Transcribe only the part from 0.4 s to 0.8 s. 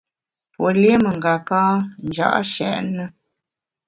Pue